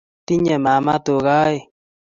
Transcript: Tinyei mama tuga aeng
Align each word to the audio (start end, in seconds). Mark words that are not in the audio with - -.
Tinyei 0.25 0.61
mama 0.65 0.93
tuga 1.05 1.33
aeng 1.45 1.65